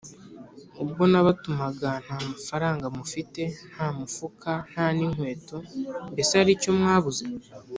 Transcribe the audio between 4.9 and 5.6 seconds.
n’inkweto,